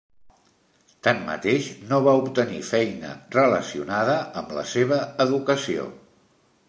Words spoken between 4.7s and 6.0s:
seva educació.